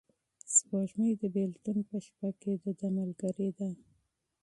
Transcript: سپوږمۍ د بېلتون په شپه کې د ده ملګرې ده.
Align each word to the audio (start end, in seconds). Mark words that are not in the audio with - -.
سپوږمۍ 0.55 1.09
د 1.21 1.23
بېلتون 1.35 1.77
په 1.89 1.95
شپه 2.05 2.29
کې 2.41 2.53
د 2.63 2.65
ده 2.79 2.87
ملګرې 2.97 3.49
ده. 3.57 3.69